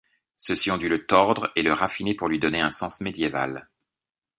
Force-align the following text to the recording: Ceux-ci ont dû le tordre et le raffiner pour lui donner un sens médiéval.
Ceux-ci 0.35 0.71
ont 0.71 0.79
dû 0.79 0.89
le 0.89 1.05
tordre 1.05 1.51
et 1.55 1.61
le 1.61 1.73
raffiner 1.73 2.15
pour 2.15 2.27
lui 2.27 2.39
donner 2.39 2.59
un 2.59 2.71
sens 2.71 3.01
médiéval. 3.01 3.69